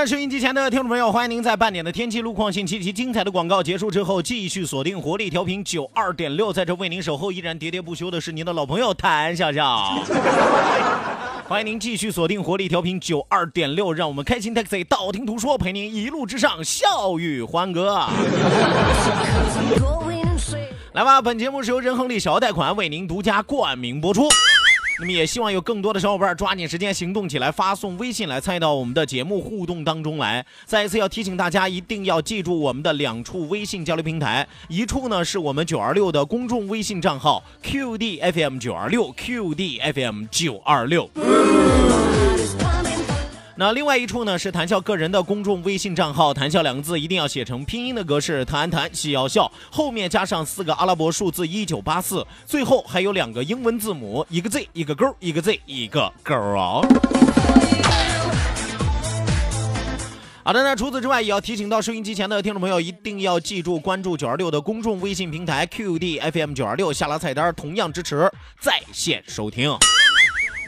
[0.00, 10.02] 的，收音机前的听众朋友，欢迎您在半点的天气路况信息及精彩的广告结束之后，继续锁定活力调频九二点六，在这为您守候依然喋喋不休的是您的老朋友谭笑笑。
[11.46, 18.06] 欢迎您继续锁定活力调频九二点六，让我们开心 taxi 道听途说，陪您一路之上，笑语欢歌。
[20.92, 24.28] 来吧，本节目是由仁恒利小额贷款为您独家冠名播出。
[25.00, 30.44] 那么也希望有更多的小伙伴抓紧时间行动起来，发送微信来参与到我们的节目互动当中来。
[30.66, 41.08] 再一次要提醒大家，一定要记住我们的两处微信交流平台，一处呢是我们九二六的公众微信账号 QDFM 九二六 QDFM 九二六。
[43.60, 56.80] 那另外一处呢是谈笑个人的公众微信账号，谈笑两个字一定要写成拼音的格式，谈谈笑笑，后面加上四个阿拉伯数字一九八四，最后还有两个英文字母，一个 Z 一个勾，一个 Z 一个勾啊。
[60.42, 69.70] 好的，那除此之外，也要提醒到收音机前的听众朋友，一定要记住关注九二六的公众微信平台 QDFM 九二六，下拉菜单同样支持在线收听。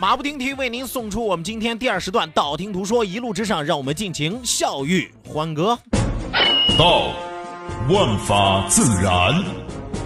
[0.00, 5.78] 马不停蹄为您送出我们今天第二时段道听途说，一路之上，让我们尽情笑语欢歌。
[6.76, 7.12] 道，
[7.88, 9.32] 万法自然；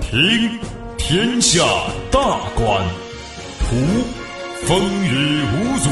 [0.03, 0.59] 听，
[0.99, 1.65] 天下
[2.11, 2.21] 大
[2.55, 2.85] 观；
[3.61, 3.77] 图，
[4.67, 5.91] 风雨无阻；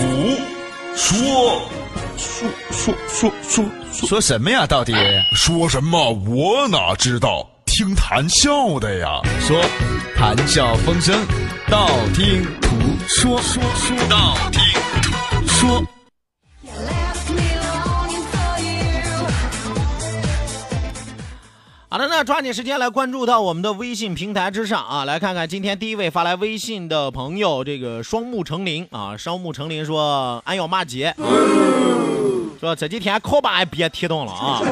[0.95, 1.63] 说，
[2.19, 4.67] 说说说说说什么呀？
[4.67, 4.93] 到底
[5.33, 6.13] 说什么？
[6.29, 7.49] 我哪知道？
[7.77, 9.21] 听谈笑的呀。
[9.41, 9.61] 说，
[10.15, 11.13] 谈笑风生，
[11.69, 12.69] 道听途
[13.09, 14.63] 说，说说道听
[15.03, 15.85] 途说。
[21.89, 31.13] 好的，那抓紧时间来关注到我们的微信平台之上啊，来看看今天第一位发来微信的朋友，这个双目成林啊，双目成林说俺要骂街，
[32.61, 34.63] 说这几天考把也别提动了啊。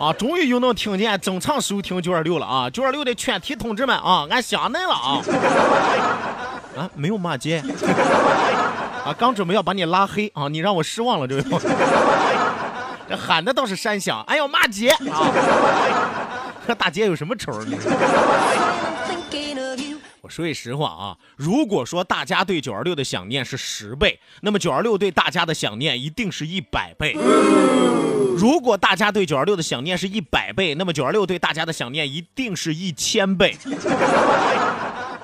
[0.00, 2.70] 啊，终于又能听见正常收听九二六了啊！
[2.70, 5.20] 九二六的全体同志们啊，俺想恁了啊！
[6.74, 7.62] 啊，没有骂街
[9.04, 11.44] 啊，刚准备要把你拉黑啊，你让我失望了，这位。
[13.10, 15.28] 这喊的倒是山响，哎呦骂街啊！
[16.66, 17.76] 和 大姐有什么仇呢？
[20.30, 27.16] 说句实话啊，如果说大家对九二六的想念是十倍，那么九二六对大家的想念一定是一百倍。
[28.36, 33.56] 如果大家对九二六的想念是一百倍，那么九二六对大家的想念一定是一千倍。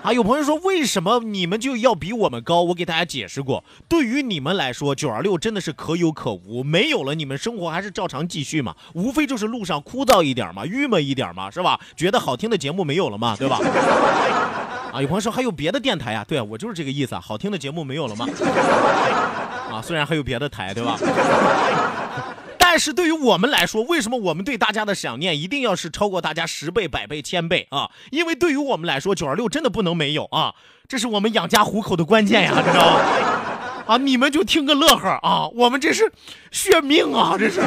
[0.03, 2.63] 啊，有朋友说为什么你们就要比我们高？
[2.63, 11.81] 我给大家解释过，对于你们来说，九二六真的是可有可无，没有了你们生活还是照常继续嘛，无非就是路上枯燥一点嘛，郁闷一点嘛，是吧？
[11.97, 13.59] 觉得好听的节目没有了嘛，对吧？
[14.97, 16.25] 啊，有朋友说还有别的电台呀？
[16.27, 18.27] 对啊，我就是这个意思啊，好听的节目没有了吗？
[19.71, 20.97] 啊，虽然还有别的台，对吧？
[22.59, 27.91] 但是对于我们来说，为什么我们对大家的想念一定要是超过大家十倍、百倍、千倍啊？
[28.11, 30.55] 因为对于我们来说，九二六真的不能没有啊！
[30.89, 33.01] 这是我们养家糊口的关键呀，知道吗？
[33.87, 36.11] 啊，你们就听个乐呵啊，我们这是
[36.51, 37.61] 血命啊，这是。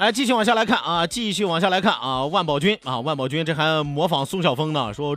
[0.00, 5.14] 来，继续往下来看啊，继续往下来看啊，万宝军啊，万宝军这还模仿宋晓峰呢，说。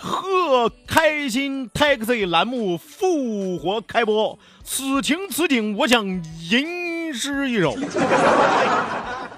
[0.00, 7.74] 贺开心 taxi 栏目复活开播，此情此景，我想吟诗一首。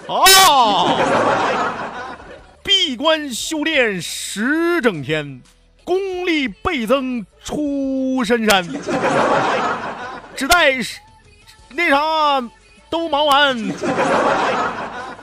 [0.08, 0.96] 啊！
[2.64, 5.40] 闭关修炼十整天，
[5.84, 8.69] 功力倍增出深山，
[10.34, 10.72] 只待
[11.70, 12.43] 那啥
[12.90, 13.56] 都忙完，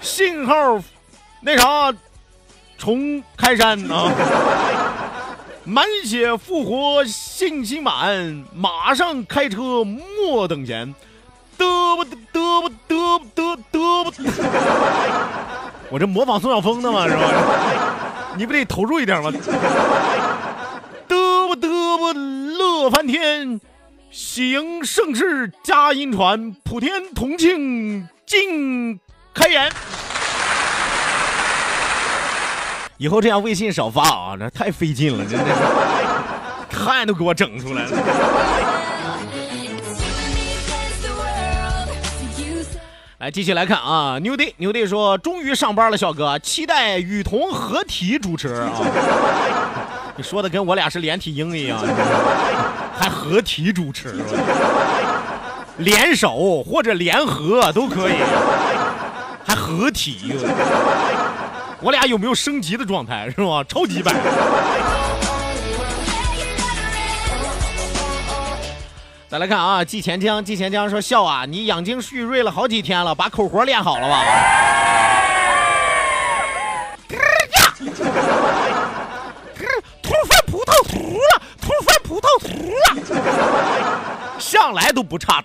[0.01, 0.79] 信号
[1.41, 1.93] 那啥
[2.77, 4.11] 重开山啊！
[5.63, 10.93] 满血复活，信心满，马上开车莫等闲，
[11.57, 14.11] 嘚不嘚不嘚不嘚嘚不。
[15.89, 17.23] 我这模仿宋晓峰的嘛是吧？
[18.37, 19.31] 你不得投入一点吗？
[21.07, 23.59] 嘚不嘚不乐翻天，
[24.11, 28.99] 喜迎盛世佳音传，普天同庆尽
[29.37, 29.71] 开眼。
[32.97, 37.91] 以后这样微信少发啊，这太费劲了，真的是，汗都给我整出来了。
[43.19, 48.71] 来，继续来看啊，牛弟，牛弟说，终于上班了，小哥，期待雨桐合体主持啊。
[50.15, 51.79] 你说的跟我俩是连体婴一样，
[52.99, 54.15] 还合体主持，
[55.77, 58.13] 联手或者联合都可以，
[59.47, 60.35] 还合体。
[61.79, 63.63] 我俩有没有升级的状态是吧？
[63.63, 64.13] 超级版。
[69.29, 74.23] 再来看啊，季前江，季前江说笑啊，你养精蓄锐了好几天了，把口活练好了吧？
[80.01, 85.43] 吐番葡萄吐了，吐番葡萄吐了，向来都不差。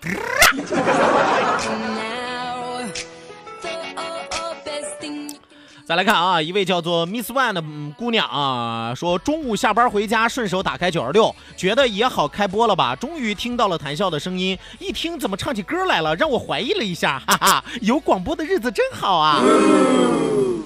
[5.92, 7.62] 再来看啊，一位叫做 Miss One 的
[7.98, 12.96] 姑娘啊，说中午下班回家，顺手打开九二六，觉得也好开播了吧？
[12.96, 19.42] 终于听到了谈笑的声音，一听怎么唱起歌来了，让我怀疑了一下，哈哈，有广播的日子真好啊！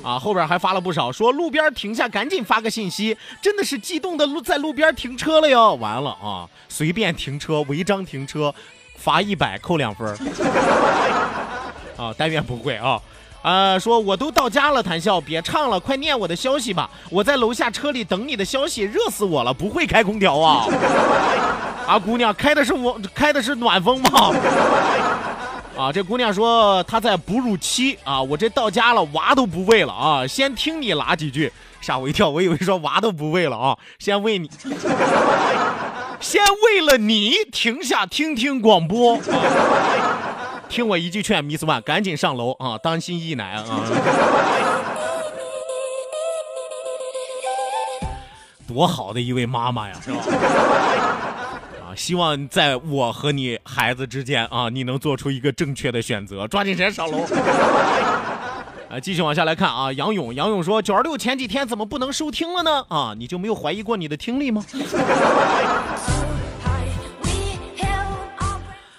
[0.05, 5.75] 啊，后边还发了不少，说路边停下，赶紧发个信息，真的是激动的路在路边停车了哟！
[5.75, 8.55] 完了啊，随便停车，违章停车，
[8.96, 10.08] 罚一百，扣两分。
[11.96, 13.02] 啊，但愿不会啊。
[13.47, 16.91] 呃，说我都到家了，谈笑，别唱了，快念我的消息吧。
[17.09, 20.67] 我在楼下车里等你的消息，热死我了，不会开空调啊？
[21.87, 24.35] 啊，姑娘，开的是我开的是暖风吗？
[25.79, 34.51] 啊，这姑娘说她在哺乳期啊，我这到家了，娃都不喂了啊，先听你拉几句，吓我一跳，我以为说娃都不喂了啊，先喂你，
[36.19, 39.21] 先为了你停下听听广播。
[40.69, 42.77] 听我一句劝，Miss One，赶紧上楼啊！
[42.79, 43.65] 当心溢奶啊！
[48.69, 50.19] 多好的一位妈妈呀，是吧？
[51.81, 57.21] 啊，希望在我和你孩子之间啊，你能做出一个正确的选择，抓紧时间上楼。
[58.91, 62.85] 啊，继续往下来看啊，杨勇，杨勇说九二六前几天怎么不能收听了呢？
[62.89, 64.62] 啊，你就没有怀疑过你的听力吗？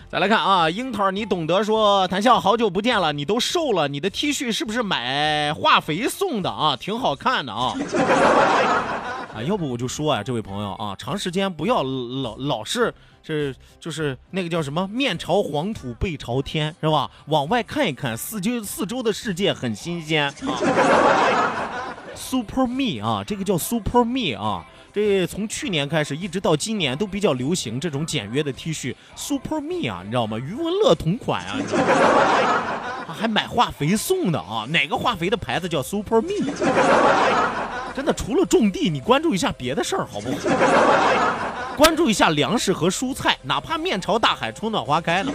[0.10, 6.78] 再来看啊，樱桃，你懂得说，谈笑好久不见了，你都瘦了，你的 T 恤是不是买化肥送的啊？
[6.78, 7.74] 挺好看的啊。
[9.36, 17.12] 啊，要不我就说啊，这位朋友啊，长时间不要老老是是就是那个叫什么面朝黄土背朝天是吧？
[17.26, 20.34] 往外看一看，四周四周的世界很新鲜啊。
[22.16, 24.66] Super Me 啊，这个叫 Super Me 啊。
[24.98, 30.40] 这从去年开始一直到今年都比较流行这种简约的 T 恤，Super Me 啊，你知道吗？
[30.40, 31.54] 余文乐同款啊，
[33.08, 34.66] 还买化肥送的啊？
[34.70, 36.52] 哪个化肥的牌子叫 Super Me？
[37.96, 40.38] 真的，除了种地，你关注一下别的事儿好不好？
[41.78, 45.32] 关注一下粮食和蔬菜，哪怕面朝大海，春暖花开呢。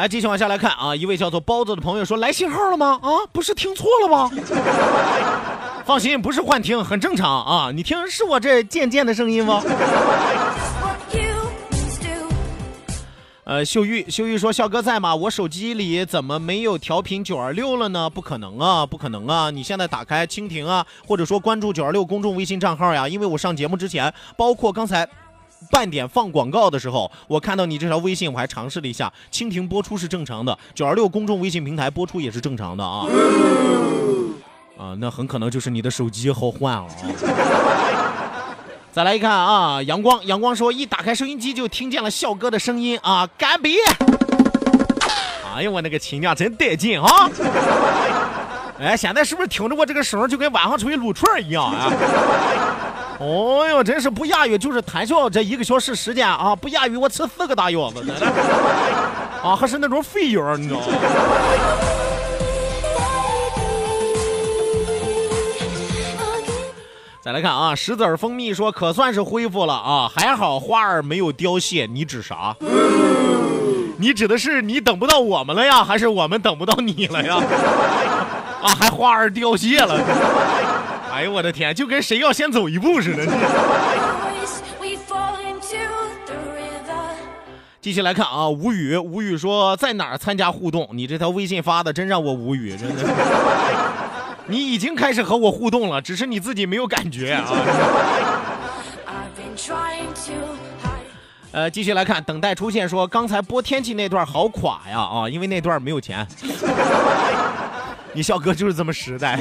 [0.00, 0.96] 来，继续往下来看啊！
[0.96, 2.98] 一位叫做包子的朋友说：“来信号了吗？
[3.02, 4.30] 啊，不是听错了吗？
[5.84, 7.70] 放心，不是幻听，很正常啊！
[7.70, 9.62] 你听，是我这渐渐的声音吗？”
[13.44, 15.14] 呃，秀玉，秀玉说：“笑哥在吗？
[15.14, 18.08] 我手机里怎么没有调频九二六了呢？
[18.08, 19.50] 不可能啊，不可能啊！
[19.50, 25.06] 你现在打开蜻蜓啊，或者说关注九二六公众微信账号呀，因为我上节目之前，包括刚才。”
[25.70, 33.06] 半点放广告的时候，我看到你这条微信，我还尝试了一下，蜻蜓播出是正常的，九二六公众微信平台播出也是正常的啊。
[34.78, 36.94] 啊，那很可能就是你的手机好换了啊。
[38.90, 43.76] 再来一看啊，阳光，阳光说一打开收音机就听见了笑哥的声音啊，干杯。
[45.54, 47.30] 哎呀，我那个亲娘真带劲啊！
[48.80, 51.92] 哎，现在是不是听着我这个声就跟晚上出去撸串一样啊？
[53.20, 58.02] 哦哟，真是不亚于就是谈笑这一个小时时间啊，不亚于我吃四个大腰子。
[59.42, 60.86] 啊，还是那种肥油，你知道吗？
[67.20, 71.84] 再来看啊，石子儿蜂蜜说可算是恢复了啊，还好花儿没有凋谢。
[71.84, 72.56] 你指啥？
[73.98, 77.36] 你指的是你等不到我们了呀，还是我们等不到你了呀？
[78.62, 80.00] 啊，还花儿凋谢了？
[81.12, 83.26] 哎呦我的天，就跟谁要先走一步似的。
[87.80, 90.88] 继续来看啊，无语无语说在哪儿参加互动？
[90.92, 93.02] 你这条微信发的真让我无语，真的。
[94.46, 97.44] 你已经开始和我互动了，只是你自己没有感觉啊。
[101.52, 106.26] 呃，继续来看，等待出现说刚才播天气那段好垮呀啊，因为那段没有钱。
[108.12, 109.40] 你笑哥就是这么实在。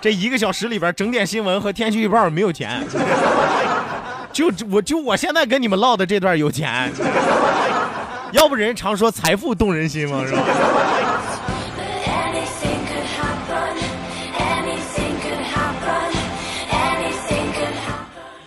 [0.00, 2.82] 这一个小时里边整点新闻和天气预报没有钱，
[4.32, 6.90] 就我就我现在跟你们唠的这段有钱，
[8.32, 10.42] 要不人常说财富动人心嘛，是吧？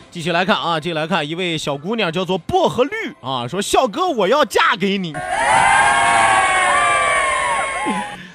[0.09, 2.91] 继续来看啊，继续来看一位小姑娘叫做薄荷绿。
[3.21, 5.13] 啊，说笑哥我要嫁给你。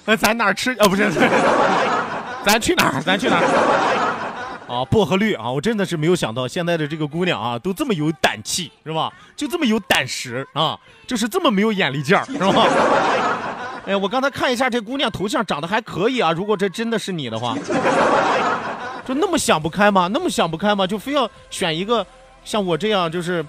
[0.05, 0.73] 那咱哪吃？
[0.73, 0.89] 啊？
[0.89, 1.11] 不是，
[2.47, 3.03] 咱去哪儿？
[3.03, 3.43] 咱去哪儿？
[4.73, 5.51] 啊，薄荷绿啊！
[5.51, 9.13] 我真的是没有想到现在的这个姑娘啊，都这么有胆气，是吧？
[9.37, 12.67] 就这么有胆识啊，就是这么没有眼力劲儿，是吧？
[13.87, 16.31] 哎呀，我刚才看一下这姑娘头像，长得还可以啊。
[16.31, 17.57] 如果这真的是你的话。
[19.07, 20.09] 就那么想不开吗？
[20.13, 20.87] 那么想不开吗？
[20.87, 22.07] 就非要选一个
[22.45, 23.45] 像我这样就是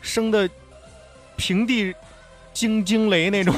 [0.00, 0.48] 生的
[1.36, 1.94] 平地
[2.54, 3.54] 惊惊雷那种，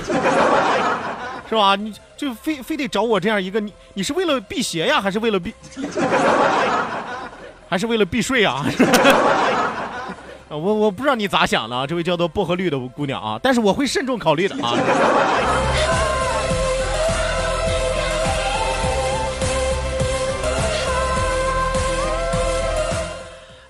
[1.50, 1.76] 是吧？
[1.76, 5.52] 你就非非得找我这样一个，你你是为了避邪呀，还是为了避，
[7.68, 8.64] 还是为了避税啊？
[10.48, 14.74] 我我不知道你咋想的啊，这位叫做薄荷绿的姑娘啊，但是我会慎重考虑的啊。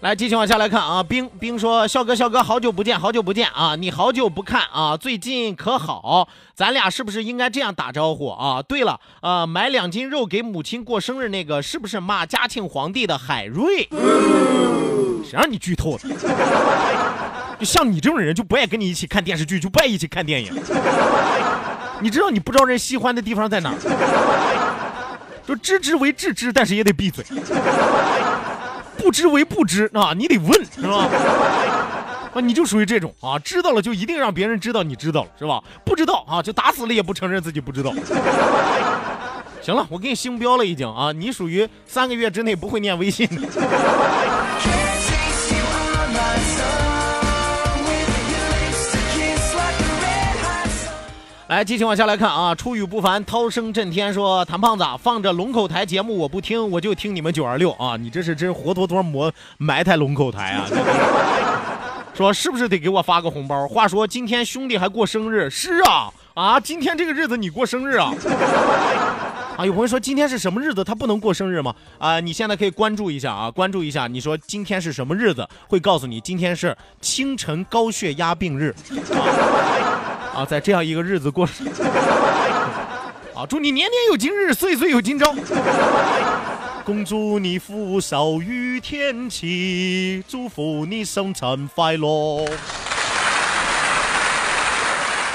[0.01, 1.03] 来，继续往下来看啊。
[1.03, 3.77] 冰冰说：“笑哥，笑哥，好久不见，好久不见啊！
[3.77, 6.27] 你好久不看啊，最近可好？
[6.55, 8.63] 咱俩是不是应该这样打招呼啊？
[8.63, 13.91] 对了，呃，买两斤肉给母亲过生日那个，是不是骂嘉庆皇帝的海瑞？
[15.23, 16.09] 谁让你剧透的？
[17.59, 20.51] 就像你这种人，就不爱跟你一起看电视剧，就不爱一起看电影。
[22.01, 23.75] 你知道你不招人喜欢的地方在哪？
[25.47, 27.23] 就知之为知之，但是也得闭嘴。”
[29.11, 31.09] 知为不知啊，你得问是吧？
[32.33, 35.63] 啊，你就属于这种啊，知道了就一定让别人知道你知道了是吧？
[35.85, 37.93] 不知道啊，就打死了也不承认自己不知道。
[39.63, 43.29] 行了，我给你星标了已经啊，你属于三个月之内不会念微信
[51.51, 52.55] 来，继续往下来看啊！
[52.55, 57.97] 出语不凡，涛声震天，说谭胖子放着龙口台节目我不听，我就听你们九二六 啊！
[57.97, 60.65] 你这是真活脱脱磨埋汰龙口台啊！
[62.15, 63.67] 说是不是得给我发个红包？
[63.67, 66.61] 话说今天兄弟还过生日，是啊啊！
[66.61, 68.15] 今天这个日子你过生日啊？
[69.61, 70.83] 啊，有朋友说今天是什么日子？
[70.83, 71.75] 他不能过生日吗？
[71.99, 74.07] 啊，你现在可以关注一下啊，关注一下。
[74.07, 75.47] 你说今天是什么日子？
[75.69, 78.75] 会告诉你今天是清晨高血压病日。
[80.35, 81.45] 啊，在这样一个日子过，
[83.35, 85.35] 啊，祝你年年有今日，岁岁有今朝。
[86.83, 92.47] 恭祝你福寿与天齐，祝福你生辰快乐，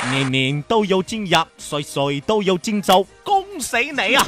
[0.10, 3.05] 年年都有今日，岁岁都有今朝，
[3.59, 4.25] 谁哪呀！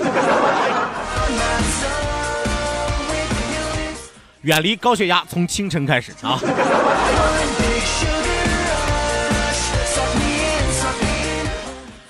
[4.42, 6.40] 远离高血压，从清晨开始啊！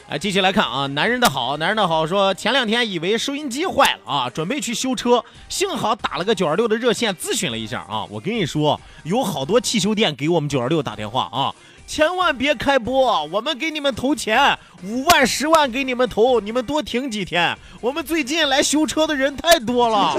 [0.09, 8.05] 哎，继续来看啊，男人的好，男人的好说，前两天以为收音机坏了啊，准备去修车，幸好打了个九二六的热线咨询了一下啊。
[8.09, 11.53] 我跟你说，有好多汽修店给我们九二六打电话啊，
[11.87, 17.57] 千万别开播，我们给你们投钱，五万、十万给你们投，你们多停几天。
[17.79, 20.13] 我们最近来修车的人太多了，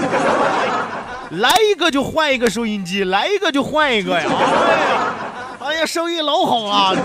[1.37, 4.25] 来一个就换一个收音机，来一个就换一个呀。
[4.27, 5.15] 哎呀，
[5.59, 6.97] 哎呀，生意老好了。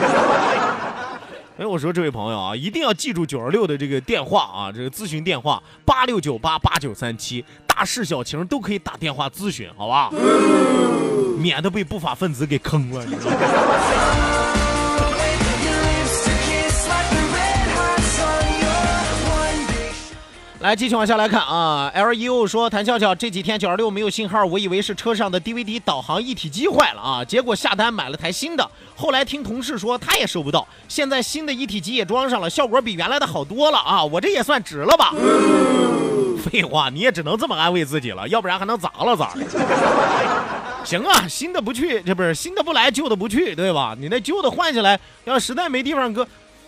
[1.59, 10.11] 哎，我说这位朋友啊，一定要记住九二六的这个电话啊，这个咨询电话八六九八八九三七，大事小情都可以打电话咨询，好吧？
[11.39, 14.34] 免得被不法分子给坑了，你知道吗？
[20.65, 21.91] 来，继续往下来看啊。
[21.93, 28.67] L E O 说，谭笑笑这几天九二六没有信号，我以为是车上的 DVD 导航一体机坏了啊，结果下单买了台新的。
[28.97, 35.13] 后来听同事说他也收不到，现在新的一体机也装上了，效果比原来的好多了啊，我这也算值了吧？
[36.43, 39.45] 废话，你也只能这么安慰自己了，要不然还能咋了咋的？
[40.83, 43.95] 行啊，新的不去，这不是新的不来，旧的不去，对吧？
[44.01, 46.27] 你那旧的换下来，要实在没地方搁，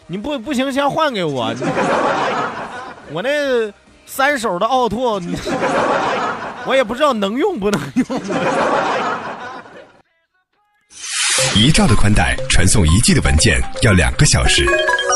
[0.08, 1.50] 你不不行，先换给我。
[3.12, 3.72] 我那
[4.06, 5.20] 三手的奥拓，
[6.64, 8.20] 我也不知道能用不能用。
[11.54, 14.64] 一兆的宽带传送一 G 的文件要两个小时，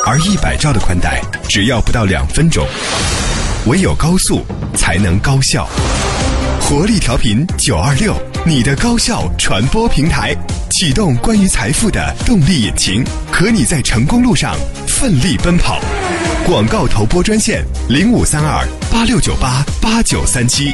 [0.07, 2.67] 而一百兆的宽带只要不到两分钟。
[3.67, 4.45] 唯有高速
[4.75, 5.69] 才能高效，
[6.61, 10.35] 活力调频九二六，你的高效传播平台，
[10.71, 14.57] 启动关于财富的动力引擎，和你在成功路上
[14.87, 15.79] 奋力奔跑。
[16.47, 20.73] 广告投播专线零五三二八六九八八九三七。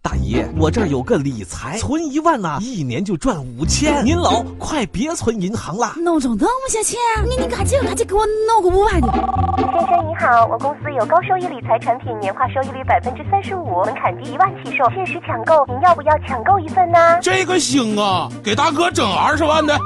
[0.00, 4.04] 大姨，我这儿有个理财，存一万呐，一年就赚五千。
[4.04, 9.08] 您老快别存银行了，弄中这么些钱，你你赶紧赶紧给我弄个五万的。
[9.56, 17.18] 先生你好，我公司有高收益理财产品，年化收益率百分之三十五，门槛低一万起售，限时抢购，您要不要抢购一份呢？
[17.20, 19.76] 这个行啊，给大哥整二十万的。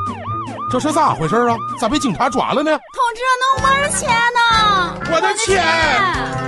[0.73, 1.55] 这是咋回事啊？
[1.79, 2.71] 咋被警察抓了呢？
[2.71, 5.13] 同志，那我的钱呢？
[5.15, 5.63] 我的钱！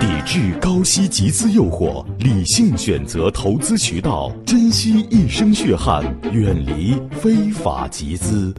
[0.01, 6.03] 抵制高息集资诱惑，理性选择投资渠道，珍惜一生血汗，
[6.33, 8.55] 远离非法集资。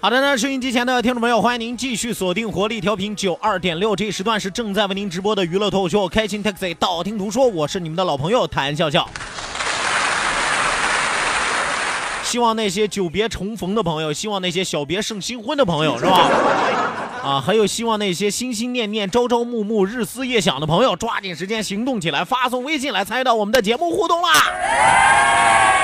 [0.00, 9.08] 好的呢，收音机前的听众朋友，欢迎您继续锁定活力调频九二点六，这一时段是正在为您直播的娱乐脱口秀《开心 Taxi》，道听途说，我是你们的老朋友谭笑笑。
[12.34, 16.28] 希望那些久别重逢的朋友，希望那些小别胜新婚的朋友，是吧？
[17.22, 25.83] 啊，还有希望那些心心念念、朝朝暮暮、日思夜想的朋友，抓紧时间行动起来，发送微信来参与到我们的节目互动啦！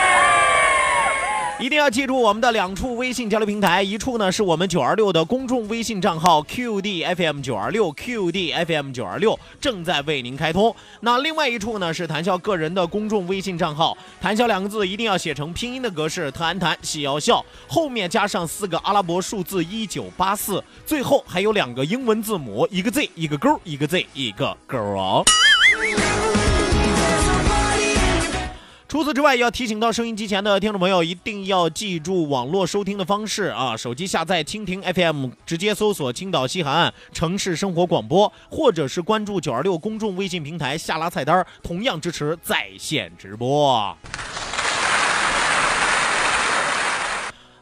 [1.61, 10.75] 一定要记住我们的两处微信交流平台，一处呢是我们九二六的公众微信账号 QDFM 九二六 QDFM 九二六正在为您开通。
[11.01, 25.23] 那另外一处呢是谈笑个人的公众微信账号，谈笑两个字一定要写成拼音的格式，谈谈喜要笑，后面加上四个阿拉伯数字一九八四，最后还有两个英文字母，一个 Z 一个勾，一个 Z 一个勾哦。
[28.91, 33.77] 除此之外，要提醒到收音机前的听众朋友，一定要记住网络收听的方式啊！
[33.77, 43.97] 手机下载蜻蜓 FM，直接搜索青岛西海岸城市生活广播，或者是关注九二六公众微信平台，下拉菜单，同样支持在线直播。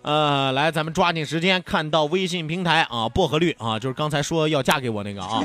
[0.01, 5.45] 呃，来，咱们抓紧时间看到微信平台啊，薄荷绿啊，就是刚才说要嫁给我那个啊。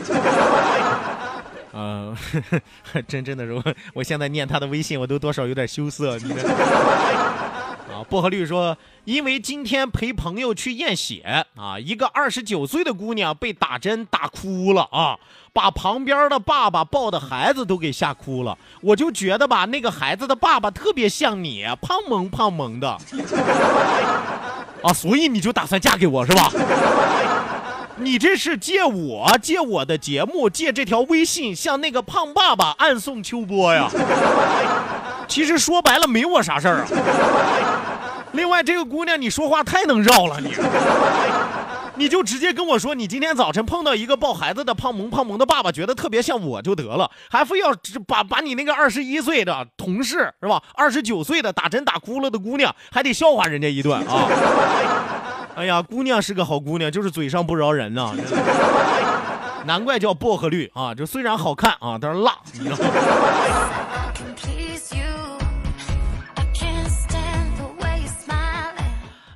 [1.73, 2.15] 呃，
[3.07, 6.17] 真真的是，我现在念他的微信，我都多少有点羞涩。
[6.19, 6.31] 你
[7.91, 15.17] 啊，薄荷绿说，因为今天陪朋友去验血啊，一个二十九岁的姑娘被打针打哭了啊，
[15.51, 18.57] 把旁边的爸爸抱的孩子都给吓哭了。
[18.81, 22.87] 我就觉得吧，那个孩子的爸爸特别像你，胖萌胖萌的。
[24.83, 26.51] 啊，所以你就打算嫁给我是吧？
[27.97, 33.89] 你这是借我借我的节目借这条微信向那个胖爸爸暗送秋波呀？
[35.27, 36.87] 其实说白了没我啥事儿啊。
[38.33, 40.51] 另外这个姑娘你说话太能绕了你，
[41.95, 47.75] 你就直接跟我说你今天早晨碰到一个抱孩子的胖萌胖萌的爸爸，觉得特别像我就得了，还非要
[48.07, 50.63] 把把你那个二十一岁的同事是吧？
[50.73, 54.27] 二十九岁的打针打哭了的姑娘还得笑话人家一顿啊。
[55.55, 58.11] 哎呀，姑娘是个好姑娘，就是嘴上不饶人呐，
[59.65, 60.95] 难怪叫薄荷绿啊！
[60.95, 62.83] 就虽然好看啊，但是辣，你知道吗？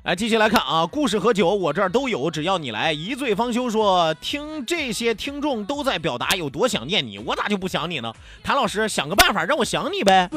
[0.02, 2.92] 来，继续来看啊，故事和酒我这儿都有，只要你来。
[2.92, 8.12] 一醉方休说，听这些听众都在表达有多想念你，我咋就不想你呢？
[8.42, 10.28] 谭老师，想个办法让我想你呗。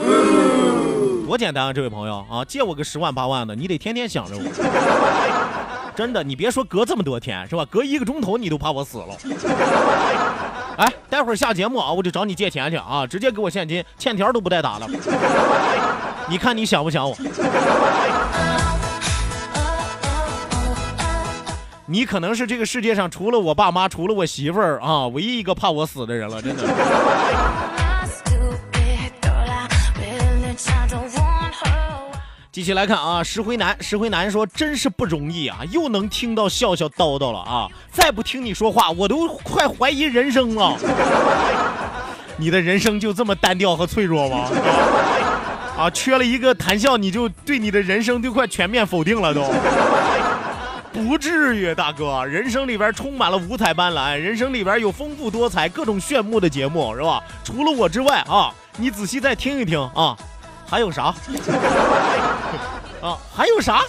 [1.26, 5.61] 多简单啊，这位朋友啊，借我个十万八万的，你得天天想着我。
[5.96, 7.66] 真的，你别说隔这么多天是吧？
[7.70, 9.18] 隔一个钟头你都怕我死了。
[10.78, 14.88] 哎，待会儿下节目啊，我就找你借钱去啊，直接给我现金，欠条都不带打了。
[16.28, 17.16] 你看你想不想我？
[21.86, 26.64] 你可能是这个世界上除了我爸妈，除了我媳妇儿啊，唯一一个怕我死的人了，真的。
[32.52, 40.78] 继续来看啊，石灰男，石灰男说真是不容易啊，又能听到笑笑叨叨了啊，再不听你说话，我都快怀疑人生了。
[42.36, 44.50] 你的人生就这么单调和脆弱吗？
[45.78, 49.50] 啊，缺了一个谈笑，你就对你的人生都快全面否定了都。
[50.92, 57.24] 不至于，大哥，人生里边充满了五彩斑斓，人生里边有丰富多彩、各种炫目的节目，是吧？
[57.46, 60.18] 除了我之外啊，你仔细再听一听啊。
[60.72, 61.14] 还有啥？
[63.04, 63.82] 啊，还有啥？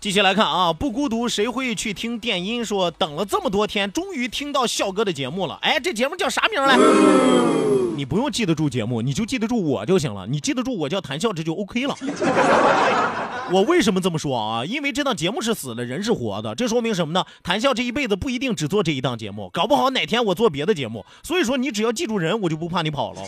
[0.00, 2.64] 继续来看啊，不孤独谁会去听电音？
[2.64, 5.58] 说等了这么多天，终于听到笑哥的节目了。
[5.60, 6.74] 哎，这节目叫啥名来？
[7.96, 10.26] 你不用记得住节目，你就记得住我就行了。
[10.26, 11.94] 你记得住我叫谈笑，这就 OK 了。
[13.52, 14.64] 我为什么这么说啊？
[14.64, 16.54] 因为这档节目是死的，人是活的。
[16.54, 17.22] 这说明什么呢？
[17.42, 21.04] 谈笑这一辈子不一定只做这一档节目，搞不好哪天我做别的节目。
[21.22, 23.20] 所以说，你只要记住人，我就不怕你跑了。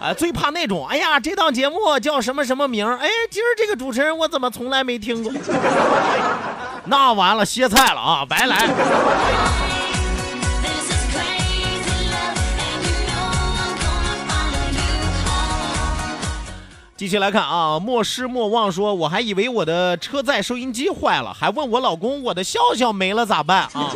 [0.00, 2.86] 哎，最怕那种，哎呀，这档节目叫什么什么名？
[2.86, 5.32] 哎，今儿这个主持人我怎么从来没听过？
[6.86, 8.68] 那完了，歇菜了啊，白来。
[16.96, 23.92] 继续来看啊，莫失莫忘说，我还以为我的车载收音机坏了，还问我老公，我的笑笑没了咋办啊？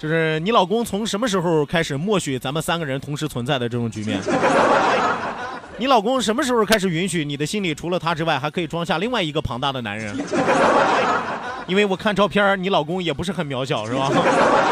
[0.00, 4.18] 就是你老公从什么时候开始默许咱们三个人同时存在的这种局面？
[5.76, 10.16] 你老公什么时候开始允许你的心里除了他之外，还可以装下另外一个庞大的男人？
[11.66, 14.10] 因为我看照片，你老公也不是很渺小，是吧？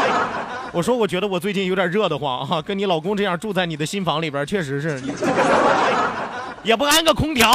[0.73, 4.99] 我说，我觉得我最近有点热得慌啊，跟你老公这样住在你的新房里边，确实是。
[6.63, 7.53] 也不安个空调。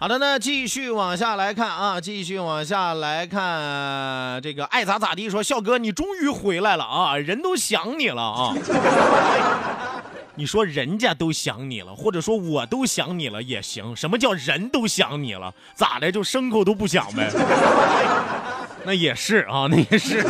[0.00, 5.28] 好的，那继续往下来看啊，继续往下来看，这个爱咋咋地。
[5.28, 8.54] 说笑哥，你终于回来了啊，人都想你了啊。
[10.36, 13.96] 你说人家都想你了，或者说我都想你了也行。
[13.96, 15.52] 什么叫人都想你了？
[15.74, 16.12] 咋的？
[16.12, 17.28] 就牲口都不想呗？
[18.86, 20.24] 那也是啊，那也是。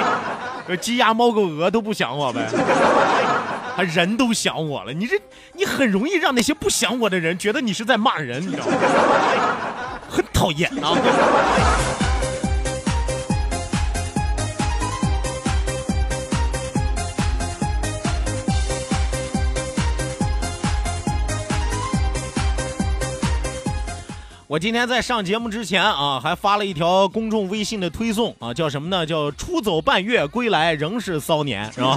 [0.80, 2.40] 鸡鸭猫狗鹅都不想我呗？
[3.76, 4.92] 还人都想我了？
[4.92, 5.20] 你这
[5.52, 8.72] 你很容易让那些不想我的人觉得你是在骂人，你知道吗？
[10.08, 10.96] 很讨厌啊。
[24.46, 29.04] 我今天在上节目之前啊，还发了一条公众微信的推送啊，叫什么呢？
[29.04, 31.96] 叫出走半月归来仍是骚年，是吧？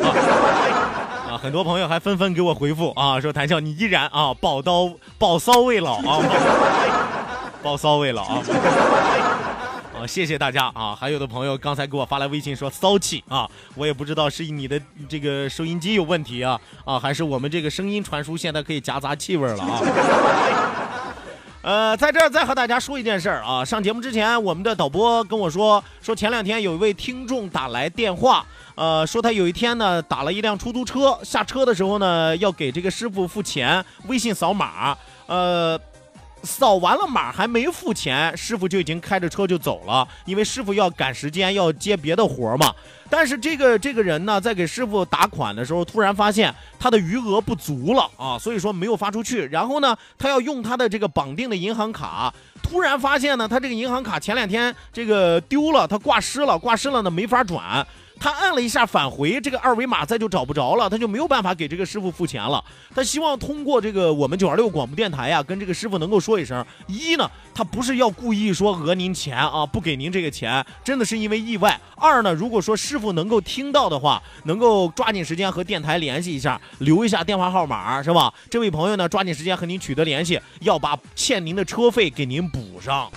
[1.37, 6.23] 很多朋友还纷纷给我回复啊，说谭笑你依然啊宝刀宝骚未老啊，
[7.61, 8.41] 宝骚未老啊。
[9.97, 10.95] 啊，谢谢大家啊！
[10.95, 19.81] 还有的朋友刚才给我发来微信说骚气啊，我也不知道是你的这个收音机有问题啊啊，还是我们这个声音传输现在可以夹杂气味了啊。
[21.67, 23.65] 呃，在这儿再和大家说一件事儿啊。
[23.65, 35.77] 上节目之前，我们的导播跟我说，说前两天有一位听众打来电话，呃，说他有一天呢打了一辆出租车，下车的时候呢要给这个师傅付钱，微信扫码，呃。
[36.43, 42.73] 扫完了码还没付钱，师傅就已经开着车就走了，因为师傅要赶时间要接别的活嘛。
[43.09, 49.45] 但是这个这个人呢，在给师傅打款的时候，突然发现他的余额不足了啊，所以说没有发出去。
[49.47, 57.85] 然后呢，他要用他的这个绑定的银行卡，突然发现呢，他这个银行卡前两天这个丢了，他挂失了，挂失了呢没法转。
[58.19, 62.63] 他按了一下返回，这个二维码再就找不着了，他就没有办法给这个师傅付钱了。
[62.93, 78.33] 他希望通过这个我们九二六广播电台呀，跟这个师傅能够说一声：一呢，他不是要故意说讹您钱啊，不给您这个钱，真的是因为意外；二呢，如果说师傅能够听到的话，能够抓紧时间和电台联系一下，留一下电话号码，是吧？
[78.49, 83.11] 这位朋友呢，抓紧时间和您取得联系，要把欠您的车费给您补上。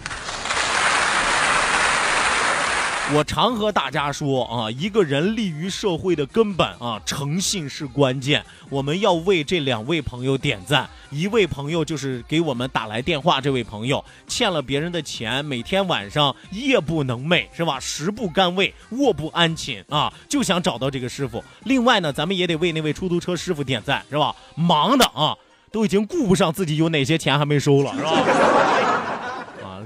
[3.13, 8.45] 我常和大家说啊，一个人立于社会的根本啊，诚信是关键。
[8.69, 10.89] 我们要为这两位朋友点赞。
[11.11, 17.81] 一位朋友就是给我们打来电话，这位朋友欠了别人的钱，每天晚上夜不能寐，是吧？
[17.81, 21.43] 食不甘味，卧不安寝啊，就想找到这个师傅。
[21.65, 24.33] 另外呢，咱们也得为那位出租车师傅点赞，是吧？
[24.55, 25.35] 忙的啊，
[25.73, 28.80] 都已经顾不上自己有哪些钱还没收了，是吧？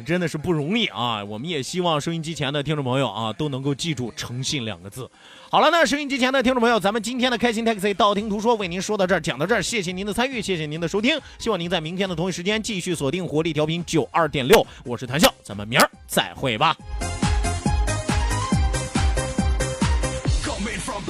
[0.04, 1.24] 真的是不容易啊！
[1.24, 5.10] 我们也希望收音机前的听众朋友啊，都能够记住“诚信”两个字。
[5.50, 16.76] 好了，那收音机前的听众朋友，咱们今天的开心 taxi 道听途说为您说到这儿，讲到这儿，谢谢您的参与，谢谢您的收听，希望您在明天的同一时间继续锁定活力调频九二点六，我是谭笑，咱们明儿再会吧。
[20.44, 21.02] Coming from